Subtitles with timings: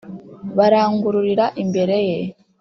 [0.57, 2.19] barangururira imbere ye.